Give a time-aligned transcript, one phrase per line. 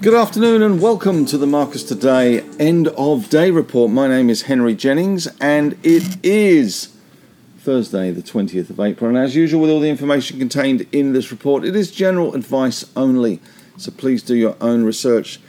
[0.00, 3.90] Good afternoon and welcome to the Marcus Today end of day report.
[3.90, 6.94] My name is Henry Jennings and it is
[7.58, 9.08] Thursday, the 20th of April.
[9.08, 12.84] And as usual, with all the information contained in this report, it is general advice
[12.94, 13.40] only.
[13.76, 15.40] So please do your own research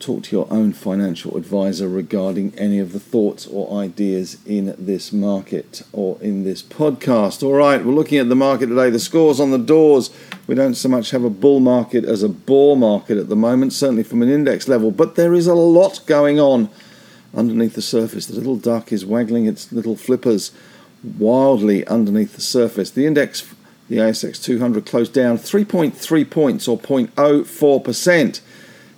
[0.00, 5.12] talk to your own financial advisor regarding any of the thoughts or ideas in this
[5.12, 7.42] market or in this podcast.
[7.42, 8.88] All right, we're looking at the market today.
[8.88, 10.10] The scores on the doors.
[10.46, 13.74] We don't so much have a bull market as a bore market at the moment,
[13.74, 16.70] certainly from an index level, but there is a lot going on
[17.36, 18.26] underneath the surface.
[18.26, 20.50] The little duck is waggling its little flippers
[21.04, 22.90] wildly underneath the surface.
[22.90, 23.54] The index,
[23.88, 28.40] the ASX 200, closed down 3.3 points or 0.04%.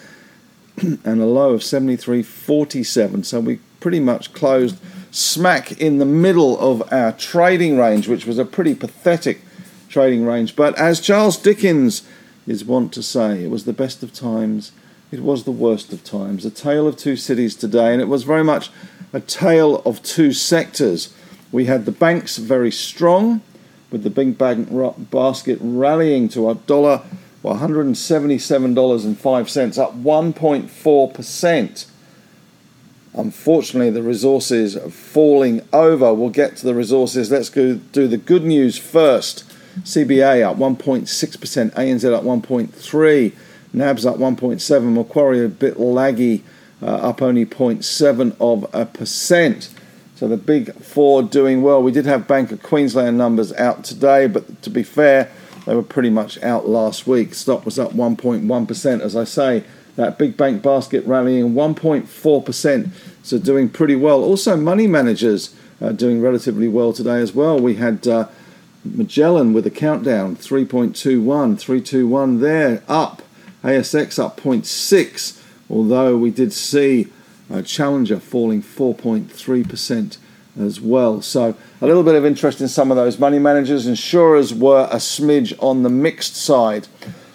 [1.05, 3.25] and a low of 73.47.
[3.25, 4.77] So we pretty much closed
[5.11, 9.41] smack in the middle of our trading range, which was a pretty pathetic
[9.89, 10.55] trading range.
[10.55, 12.03] But as Charles Dickens
[12.47, 14.71] is wont to say, it was the best of times,
[15.11, 16.45] it was the worst of times.
[16.45, 18.69] A tale of two cities today, and it was very much
[19.15, 21.13] a tale of two sectors.
[21.49, 23.39] We had the banks very strong,
[23.89, 24.67] with the big bank
[25.09, 27.01] basket rallying to a dollar,
[27.41, 31.85] well, $177.05, up 1.4%.
[33.13, 36.13] Unfortunately, the resources are falling over.
[36.13, 37.31] We'll get to the resources.
[37.31, 39.45] Let's go do the good news first.
[39.83, 43.31] CBA up 1.6%, ANZ up 1.3,
[43.71, 46.41] NABs up 1.7, Macquarie a bit laggy
[46.81, 49.69] uh, up only 0.7 of a percent.
[50.15, 51.83] So the big four doing well.
[51.83, 55.29] We did have Bank of Queensland numbers out today, but to be fair,
[55.65, 57.33] they were pretty much out last week.
[57.33, 59.01] Stock was up 1.1%.
[59.01, 59.63] As I say,
[59.95, 62.89] that big bank basket rallying 1.4%,
[63.23, 64.23] so doing pretty well.
[64.23, 67.59] Also, money managers uh, doing relatively well today as well.
[67.59, 68.27] We had uh,
[68.83, 70.93] Magellan with a countdown 3.21,
[71.59, 73.21] 321 there, up.
[73.63, 77.07] ASX up 0.6 although we did see
[77.63, 80.17] Challenger falling 4.3%
[80.59, 81.21] as well.
[81.21, 83.87] So a little bit of interest in some of those money managers.
[83.87, 86.87] Insurers were a smidge on the mixed side.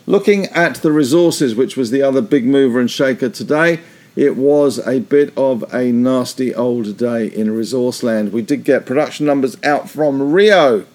[0.07, 3.81] Looking at the resources, which was the other big mover and shaker today,
[4.17, 8.33] it was a bit of a nasty old day in resource land.
[8.33, 10.87] We did get production numbers out from Rio,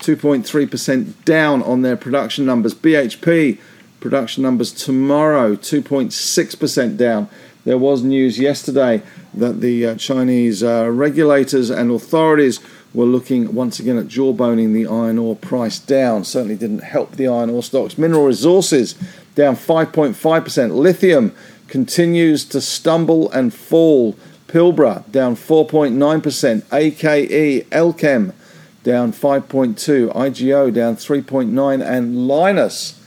[0.00, 2.74] 2.3% down on their production numbers.
[2.74, 3.58] BHP
[4.00, 7.28] production numbers tomorrow, 2.6% down.
[7.64, 9.02] There was news yesterday
[9.34, 12.60] that the uh, Chinese uh, regulators and authorities
[12.94, 16.24] were looking once again at jawboning the iron ore price down.
[16.24, 17.98] Certainly didn't help the iron ore stocks.
[17.98, 18.94] Mineral resources
[19.34, 20.74] down 5.5%.
[20.74, 21.34] Lithium
[21.68, 24.16] continues to stumble and fall.
[24.48, 26.62] Pilbara down 4.9%.
[26.72, 28.32] AKE, Allkem
[28.84, 30.14] down 5.2.
[30.14, 31.84] IGO down 3.9.
[31.84, 32.98] And Lynas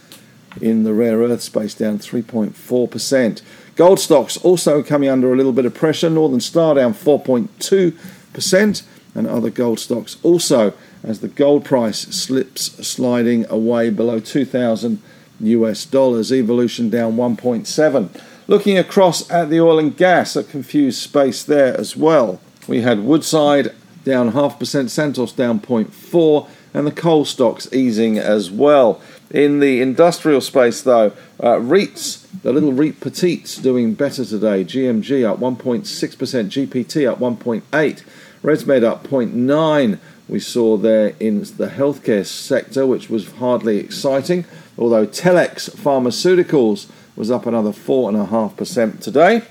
[0.61, 3.41] in the rare earth space, down 3.4%.
[3.75, 6.09] Gold stocks also coming under a little bit of pressure.
[6.09, 8.83] Northern Star down 4.2%,
[9.15, 10.73] and other gold stocks also
[11.03, 15.01] as the gold price slips sliding away below 2,000
[15.41, 16.31] US dollars.
[16.31, 18.21] Evolution down 1.7.
[18.47, 22.41] Looking across at the oil and gas, a confused space there as well.
[22.67, 23.73] We had Woodside
[24.03, 29.01] down half percent, Santos down 0.4, and the coal stocks easing as well.
[29.31, 34.63] In the industrial space, though, uh, REITs, the little REIT petites doing better today.
[34.63, 38.03] GMG up 1.6%, GPT up 1.8,
[38.43, 39.99] ResMed up 0.9.
[40.27, 44.45] We saw there in the healthcare sector, which was hardly exciting,
[44.77, 49.43] although Telix Pharmaceuticals was up another 4.5% today.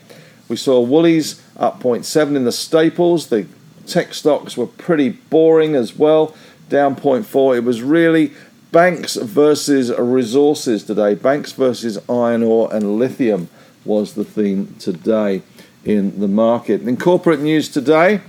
[0.49, 3.29] We saw Woolies up 0.7 in the staples.
[3.29, 3.47] The
[3.87, 6.35] tech stocks were pretty boring as well,
[6.69, 7.59] down 0.4.
[7.59, 8.33] It was really
[8.71, 11.15] Banks versus resources today.
[11.15, 13.49] Banks versus iron ore and lithium
[13.85, 15.43] was the theme today
[15.87, 16.83] in the market.
[16.83, 18.21] In corporate news today,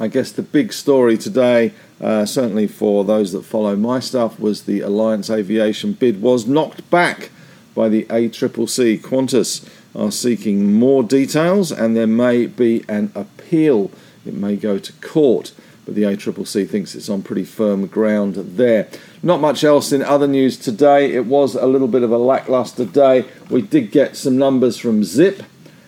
[0.00, 4.62] I guess the big story today, uh, certainly for those that follow my stuff, was
[4.62, 7.30] the Alliance Aviation bid was knocked back
[7.74, 8.98] by the ACCC.
[8.98, 13.90] Qantas are seeking more details and there may be an appeal.
[14.24, 15.52] It may go to court
[15.84, 18.88] but the ACCC thinks it's on pretty firm ground there.
[19.22, 21.12] Not much else in other news today.
[21.12, 23.24] It was a little bit of a lackluster day.
[23.50, 25.42] We did get some numbers from Zip,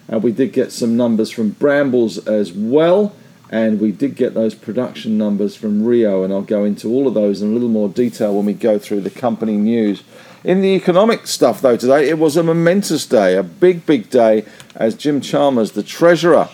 [0.08, 3.14] and we did get some numbers from Brambles as well,
[3.50, 7.14] and we did get those production numbers from Rio, and I'll go into all of
[7.14, 10.02] those in a little more detail when we go through the company news.
[10.42, 14.44] In the economic stuff, though, today it was a momentous day, a big, big day,
[14.74, 16.48] as Jim Chalmers, the Treasurer,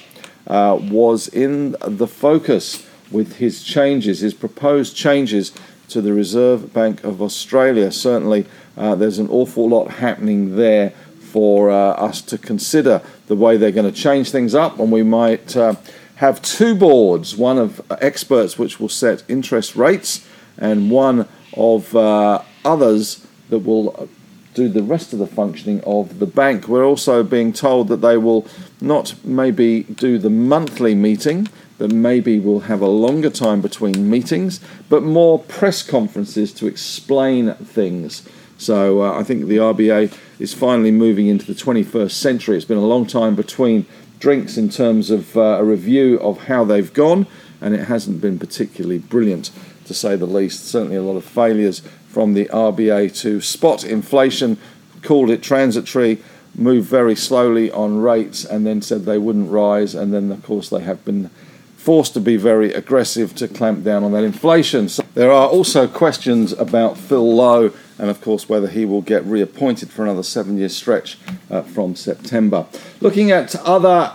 [0.46, 5.52] uh, was in the focus with his changes, his proposed changes
[5.88, 7.90] to the Reserve Bank of Australia.
[7.90, 8.46] Certainly,
[8.76, 10.90] uh, there's an awful lot happening there
[11.20, 15.02] for uh, us to consider the way they're going to change things up, and we
[15.02, 15.74] might uh,
[16.16, 20.26] have two boards one of experts which will set interest rates,
[20.58, 24.08] and one of uh, others that will
[24.54, 26.68] do the rest of the functioning of the bank.
[26.68, 28.46] We're also being told that they will
[28.80, 31.48] not maybe do the monthly meeting,
[31.78, 37.54] that maybe we'll have a longer time between meetings, but more press conferences to explain
[37.54, 38.28] things.
[38.58, 42.56] So uh, I think the RBA is finally moving into the 21st century.
[42.56, 43.86] It's been a long time between
[44.18, 47.26] drinks in terms of uh, a review of how they've gone,
[47.60, 49.50] and it hasn't been particularly brilliant
[49.86, 50.66] to say the least.
[50.66, 54.58] Certainly a lot of failures from the RBA to spot inflation,
[55.02, 56.22] called it transitory,
[56.54, 60.68] moved very slowly on rates, and then said they wouldn't rise, and then of course
[60.68, 61.30] they have been
[61.76, 64.88] forced to be very aggressive to clamp down on that inflation.
[64.88, 69.24] So there are also questions about Phil Lowe and, of course, whether he will get
[69.24, 71.18] reappointed for another seven year stretch
[71.50, 72.66] uh, from September.
[73.00, 74.12] Looking at other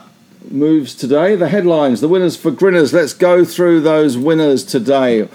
[0.51, 2.94] moves today, the headlines, the winners for Grinners.
[2.94, 5.27] Let's go through those winners today.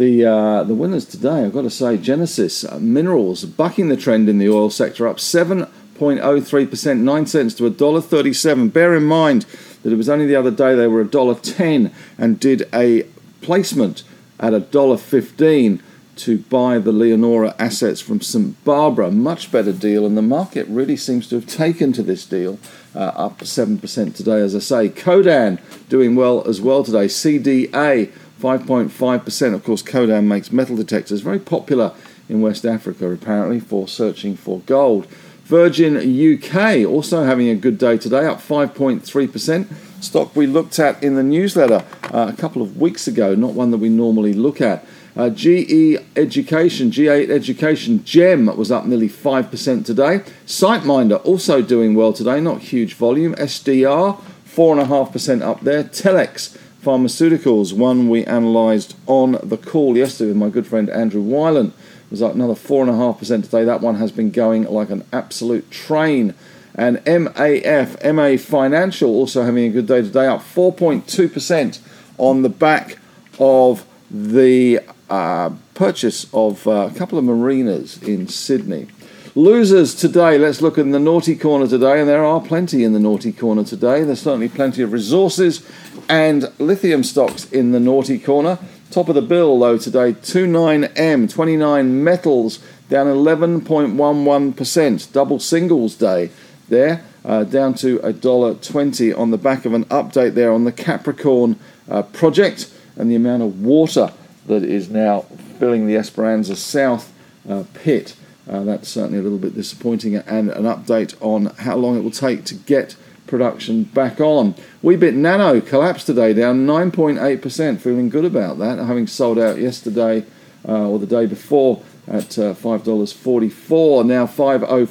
[0.00, 4.38] The, uh, the winners today, I've got to say, Genesis Minerals bucking the trend in
[4.38, 8.72] the oil sector, up 7.03%, 9 cents to $1.37.
[8.72, 9.44] Bear in mind,
[9.82, 13.02] that it was only the other day they were $1.10 and did a
[13.42, 14.02] placement
[14.38, 15.82] at $1.15
[16.16, 19.10] to buy the Leonora assets from St Barbara.
[19.10, 22.58] Much better deal, and the market really seems to have taken to this deal,
[22.94, 24.88] uh, up 7% today, as I say.
[24.88, 25.60] Codan
[25.90, 27.04] doing well as well today.
[27.04, 28.10] CDA
[28.40, 29.54] 5.5%.
[29.54, 31.94] Of course, Codan makes metal detectors, very popular
[32.28, 35.06] in West Africa apparently for searching for gold.
[35.44, 39.66] Virgin UK also having a good day today, up 5.3%.
[40.00, 43.72] Stock we looked at in the newsletter uh, a couple of weeks ago, not one
[43.72, 44.86] that we normally look at.
[45.16, 50.20] Uh, GE Education, G8 Education, GEM was up nearly 5% today.
[50.46, 53.34] SiteMinder also doing well today, not huge volume.
[53.34, 55.82] SDR, 4.5% up there.
[55.82, 61.72] Telix Pharmaceuticals, one we analysed on the call yesterday with my good friend Andrew Wielandt
[62.10, 63.64] was up another 4.5% today.
[63.64, 66.34] That one has been going like an absolute train.
[66.74, 71.78] And MAF, MA Financial, also having a good day today, up 4.2%
[72.16, 72.96] on the back
[73.38, 74.80] of the
[75.10, 78.88] uh, purchase of uh, a couple of marinas in Sydney.
[79.36, 82.98] Losers today, let's look in the naughty corner today, and there are plenty in the
[82.98, 84.02] naughty corner today.
[84.02, 85.64] There's certainly plenty of resources
[86.08, 88.58] and lithium stocks in the naughty corner.
[88.90, 95.12] Top of the bill though today, 29M, 29 metals down 11.11%.
[95.12, 96.30] Double singles day
[96.68, 101.56] there, uh, down to $1.20 on the back of an update there on the Capricorn
[101.88, 104.12] uh, project and the amount of water
[104.46, 105.20] that is now
[105.60, 107.12] filling the Esperanza South
[107.48, 108.16] uh, pit.
[108.50, 112.10] Uh, that's certainly a little bit disappointing, and an update on how long it will
[112.10, 112.96] take to get
[113.28, 114.54] production back on.
[114.82, 117.80] Weebit Nano collapsed today, down 9.8%.
[117.80, 120.24] Feeling good about that, having sold out yesterday
[120.68, 124.86] uh, or the day before at uh, $5.44, now 5.05.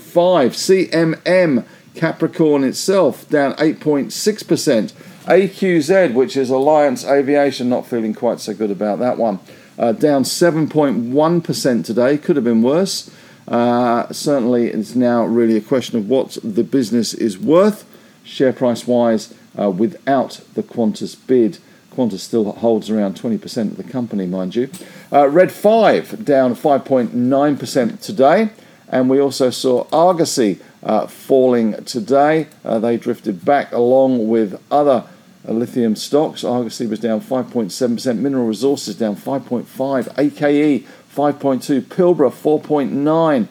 [1.25, 4.93] CMM Capricorn itself down 8.6%.
[5.25, 9.39] AQZ, which is Alliance Aviation, not feeling quite so good about that one.
[9.77, 13.11] Uh, down 7.1% today, could have been worse.
[13.49, 17.85] Uh, certainly, it's now really a question of what the business is worth
[18.23, 21.57] share price wise uh, without the Qantas bid.
[21.91, 24.69] Qantas still holds around 20% of the company, mind you.
[25.11, 28.51] Uh, Red 5 down 5.9% today.
[28.87, 32.47] And we also saw Argosy uh, falling today.
[32.63, 35.05] Uh, they drifted back along with other
[35.43, 36.43] lithium stocks.
[36.43, 43.47] Argosy was down 5.7%, Mineral Resources down 5.5, AKE 5.2, Pilbara 4.9.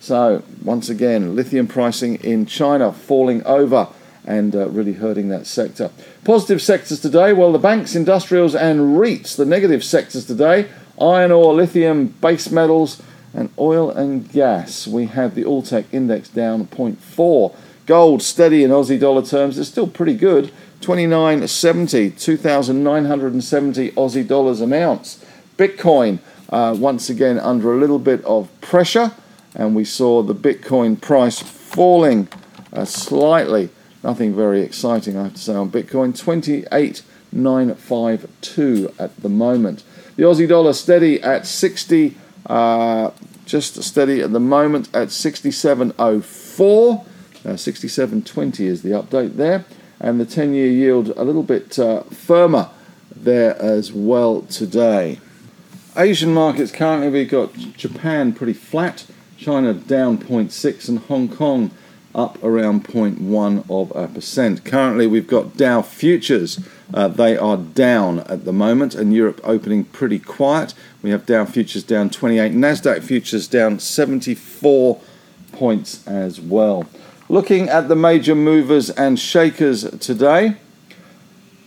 [0.00, 3.88] So once again, lithium pricing in China falling over
[4.24, 5.90] and uh, really hurting that sector.
[6.24, 9.36] Positive sectors today, well, the banks, industrials, and REITs.
[9.36, 10.68] The negative sectors today
[11.00, 13.00] iron ore, lithium, base metals,
[13.32, 14.86] and oil and gas.
[14.86, 17.54] We have the Alltech index down 0.4.
[17.86, 20.52] Gold steady in Aussie dollar terms, it's still pretty good.
[20.80, 25.24] 2970, 2,970 Aussie dollars an ounce.
[25.56, 26.18] Bitcoin
[26.50, 29.12] uh, once again under a little bit of pressure,
[29.54, 32.28] and we saw the Bitcoin price falling
[32.72, 33.70] uh, slightly
[34.02, 36.16] Nothing very exciting, I have to say, on Bitcoin.
[36.16, 39.84] 28,952 at the moment.
[40.16, 42.16] The Aussie dollar steady at 60.
[42.46, 43.10] Uh,
[43.44, 47.04] just steady at the moment at 67.04.
[47.44, 49.64] Uh, 67.20 is the update there.
[50.00, 52.70] And the 10 year yield a little bit uh, firmer
[53.14, 55.18] there as well today.
[55.96, 61.70] Asian markets currently we've got Japan pretty flat, China down 0.6, and Hong Kong
[62.14, 64.64] up around 0.1 of a percent.
[64.64, 66.58] Currently, we've got Dow futures.
[66.92, 70.74] Uh, they are down at the moment, and Europe opening pretty quiet.
[71.02, 75.00] We have Dow futures down 28, Nasdaq futures down 74
[75.52, 76.86] points as well.
[77.28, 80.56] Looking at the major movers and shakers today,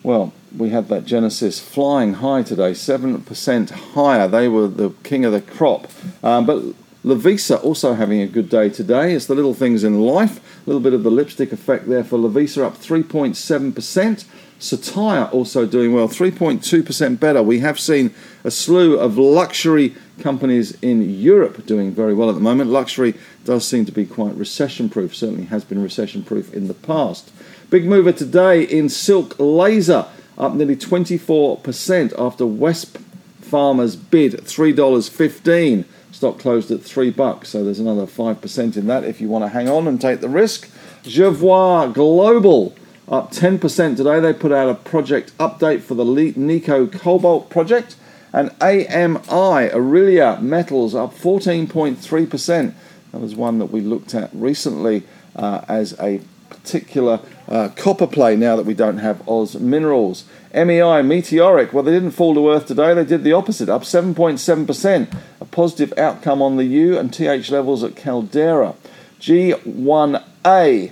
[0.03, 4.27] well, we had that Genesis flying high today, 7% higher.
[4.27, 5.87] They were the king of the crop.
[6.23, 6.63] Um, but
[7.03, 9.13] Lovisa also having a good day today.
[9.13, 10.39] It's the little things in life.
[10.65, 14.25] A little bit of the lipstick effect there for Lovisa up 3.7%.
[14.59, 17.41] Satire also doing well, 3.2% better.
[17.41, 22.41] We have seen a slew of luxury companies in Europe doing very well at the
[22.41, 22.69] moment.
[22.69, 26.75] Luxury does seem to be quite recession proof, certainly has been recession proof in the
[26.75, 27.31] past.
[27.71, 30.05] Big mover today in Silk Laser,
[30.37, 32.97] up nearly 24% after West
[33.39, 35.85] Farmers bid $3.15.
[36.11, 39.45] Stock closed at three bucks, so there's another five percent in that if you want
[39.45, 40.69] to hang on and take the risk.
[41.03, 42.75] Jervois Global
[43.07, 44.19] up 10% today.
[44.19, 47.95] They put out a project update for the Nico Cobalt project.
[48.33, 52.73] And AMI, Aurelia Metals, up 14.3%.
[53.13, 55.03] That was one that we looked at recently
[55.37, 56.19] uh, as a
[56.61, 60.25] particular uh, copper play now that we don't have Oz Minerals.
[60.53, 62.93] MEI, Meteoric, well, they didn't fall to earth today.
[62.93, 65.17] They did the opposite, up 7.7%.
[65.39, 68.75] A positive outcome on the U and TH levels at Caldeira.
[69.19, 70.91] G1A,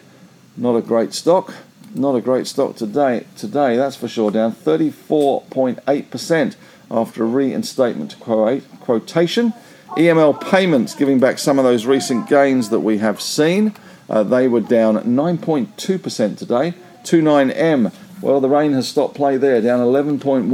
[0.57, 1.53] not a great stock.
[1.95, 6.55] Not a great stock today, today that's for sure, down 34.8%
[6.91, 9.53] after a reinstatement to quotation.
[9.97, 13.73] EML payments giving back some of those recent gains that we have seen.
[14.09, 16.73] Uh, they were down 9.2% today.
[17.03, 20.49] 29M, well, the rain has stopped play there, down 11.1%.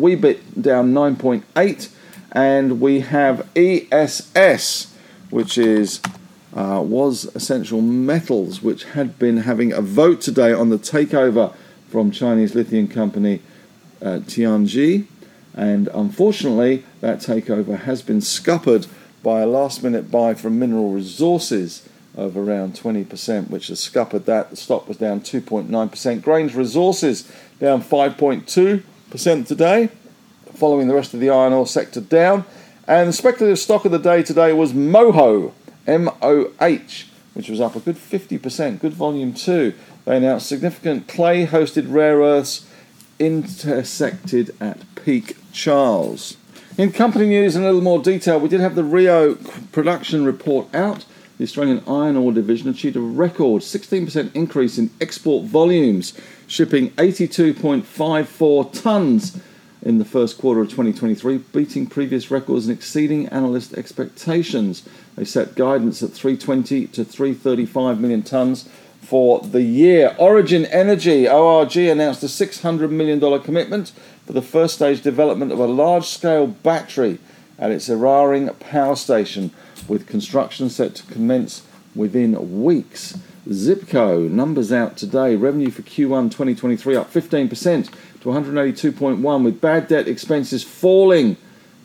[0.00, 1.88] Weebit down 9.8,
[2.32, 4.94] and we have ESS,
[5.30, 6.00] which is
[6.54, 11.54] uh, was Essential Metals, which had been having a vote today on the takeover
[11.88, 13.42] from Chinese lithium company
[14.00, 15.06] uh, Tianqi,
[15.54, 18.86] and unfortunately, that takeover has been scuppered
[19.22, 21.86] by a last-minute buy from Mineral Resources
[22.16, 24.50] of around 20%, which has scuppered that.
[24.50, 26.22] The stock was down 2.9%.
[26.22, 27.30] Grange Resources
[27.60, 29.90] down 5.2% today,
[30.54, 32.44] following the rest of the iron ore sector down.
[32.88, 35.52] And the speculative stock of the day today was Moho,
[35.86, 39.74] M O H, which was up a good 50%, good volume too.
[40.04, 42.66] They announced significant clay hosted rare earths
[43.18, 46.36] intersected at Peak Charles.
[46.78, 49.34] In company news in a little more detail, we did have the Rio
[49.72, 51.04] production report out
[51.38, 56.14] the Australian Iron Ore Division achieved a record 16% increase in export volumes,
[56.46, 57.84] shipping 82.54
[58.74, 59.40] tonnes
[59.82, 64.82] in the first quarter of 2023, beating previous records and exceeding analyst expectations.
[65.14, 68.66] They set guidance at 320 to 335 million tonnes
[69.00, 70.16] for the year.
[70.18, 73.92] Origin Energy, ORG, announced a $600 million commitment
[74.24, 77.18] for the first stage development of a large scale battery
[77.58, 79.52] at its Eraring power station
[79.88, 81.62] with construction set to commence
[81.94, 83.18] within weeks.
[83.48, 85.36] Zipco numbers out today.
[85.36, 87.90] Revenue for Q1 2023 up 15%
[88.20, 91.36] to 182.1 with bad debt expenses falling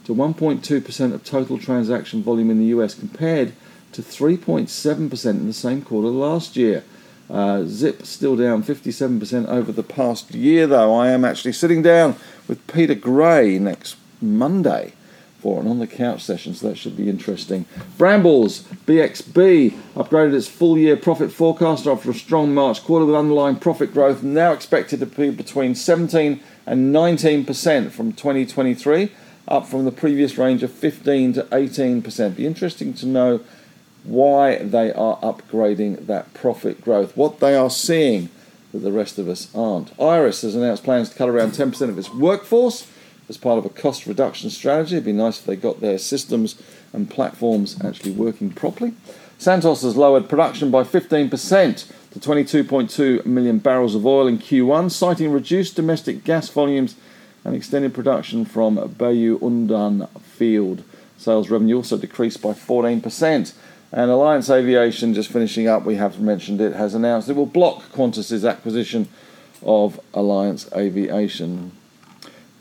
[0.06, 3.54] to 1.2% of total transaction volume in the US compared
[3.92, 6.84] to 3.7% in the same quarter last year.
[7.30, 10.94] Uh, Zip still down 57% over the past year, though.
[10.96, 12.16] I am actually sitting down
[12.48, 14.94] with Peter Gray next Monday
[15.42, 17.66] for an on the couch session, so that should be interesting.
[17.98, 23.56] Brambles BXB upgraded its full year profit forecast after a strong March quarter with underlying
[23.56, 29.12] profit growth now expected to be between 17 and 19% from 2023,
[29.48, 32.36] up from the previous range of 15 to 18%.
[32.36, 33.42] Be interesting to know
[34.04, 38.30] why they are upgrading that profit growth, what they are seeing
[38.72, 39.92] that the rest of us aren't.
[40.00, 42.88] IRESS has announced plans to cut around 10% of its workforce
[43.32, 44.98] as part of a cost reduction strategy.
[44.98, 46.62] It'd be nice if they got their systems
[46.92, 48.94] and platforms actually working properly.
[49.38, 55.32] Santos has lowered production by 15% to 22.2 million barrels of oil in Q1, citing
[55.32, 56.96] reduced domestic gas volumes
[57.46, 60.84] and extended production from Bayu Undan field.
[61.18, 63.54] Sales revenue also decreased by 14%.
[63.94, 67.84] And Alliance Aviation, just finishing up, we have mentioned it, has announced it will block
[67.94, 69.08] Qantas's acquisition
[69.64, 71.72] of Alliance Aviation.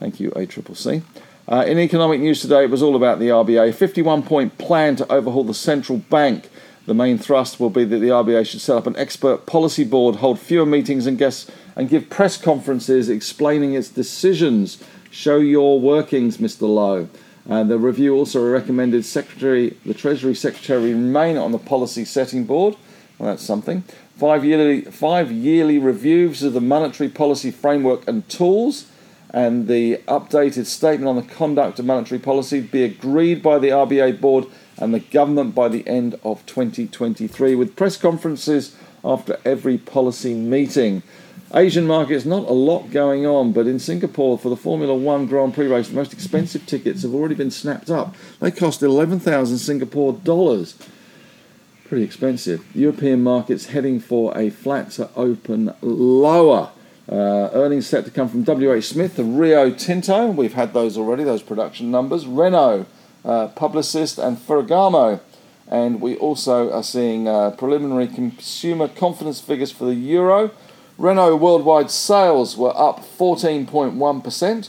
[0.01, 1.03] Thank you, ACCC.
[1.47, 3.75] Uh, in economic news today, it was all about the RBA.
[3.75, 6.49] 51 point plan to overhaul the central bank.
[6.87, 10.17] The main thrust will be that the RBA should set up an expert policy board,
[10.17, 14.83] hold fewer meetings and guests, and give press conferences explaining its decisions.
[15.11, 16.63] Show your workings, Mr.
[16.63, 17.09] Lowe.
[17.49, 22.75] Uh, the review also recommended Secretary, the Treasury Secretary remain on the policy setting board.
[23.19, 23.85] Well, that's something.
[24.17, 28.90] Five yearly, five yearly reviews of the monetary policy framework and tools
[29.33, 34.21] and the updated statement on the conduct of monetary policy be agreed by the RBA
[34.21, 34.47] board
[34.77, 41.03] and the government by the end of 2023, with press conferences after every policy meeting.
[41.53, 45.53] Asian markets, not a lot going on, but in Singapore for the Formula One Grand
[45.53, 48.15] Prix race, the most expensive tickets have already been snapped up.
[48.39, 50.77] They cost 11,000 Singapore dollars.
[51.87, 52.65] Pretty expensive.
[52.75, 56.71] European markets heading for a flat to open lower.
[57.11, 60.31] Uh, earnings set to come from WH Smith, the Rio Tinto.
[60.31, 62.25] We've had those already, those production numbers.
[62.25, 62.87] Renault,
[63.25, 65.21] uh, Publicis, and Ferragamo.
[65.67, 70.53] And we also are seeing uh, preliminary consumer confidence figures for the euro.
[70.99, 74.69] Renault worldwide sales were up 14.1%.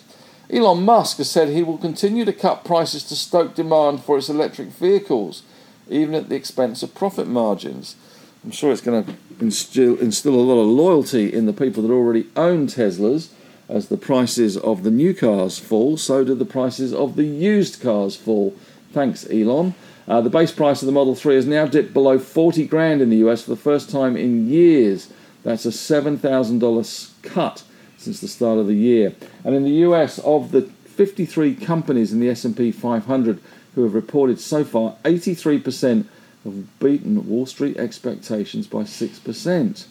[0.49, 4.29] Elon Musk has said he will continue to cut prices to stoke demand for its
[4.29, 5.43] electric vehicles,
[5.89, 7.95] even at the expense of profit margins.
[8.43, 11.93] I'm sure it's going to instill, instill a lot of loyalty in the people that
[11.93, 13.29] already own Teslas.
[13.69, 17.81] As the prices of the new cars fall, so do the prices of the used
[17.81, 18.53] cars fall.
[18.91, 19.75] Thanks, Elon.
[20.07, 23.09] Uh, the base price of the Model 3 has now dipped below 40 grand in
[23.09, 25.13] the US for the first time in years.
[25.43, 27.63] That's a $7,000 cut
[27.97, 29.15] since the start of the year.
[29.45, 33.39] And in the US, of the 53 companies in the S&P 500
[33.75, 36.05] who have reported so far, 83%
[36.43, 39.85] have beaten Wall Street expectations by 6%.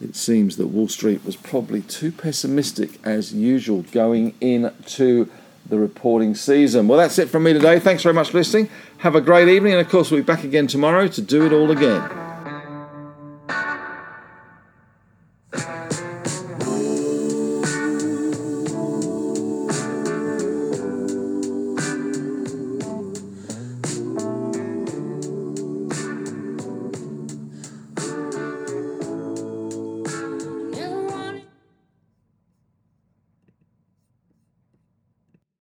[0.00, 5.28] It seems that Wall Street was probably too pessimistic as usual going into
[5.66, 6.88] the reporting season.
[6.88, 7.78] Well, that's it from me today.
[7.78, 8.68] Thanks very much for listening.
[8.98, 11.52] Have a great evening, and of course, we'll be back again tomorrow to do it
[11.52, 12.23] all again.